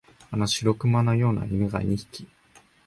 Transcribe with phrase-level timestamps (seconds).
[0.31, 2.27] あの白熊のような犬が二匹、